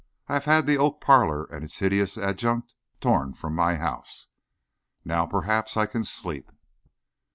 I 0.27 0.33
have 0.33 0.45
had 0.45 0.65
the 0.65 0.79
oak 0.79 0.99
parlor 0.99 1.43
and 1.53 1.63
its 1.63 1.77
hideous 1.77 2.17
adjunct 2.17 2.73
torn 3.01 3.33
from 3.33 3.53
my 3.53 3.75
house. 3.75 4.29
Now, 5.05 5.27
perhaps, 5.27 5.77
I 5.77 5.85
can 5.85 6.03
sleep. 6.03 6.49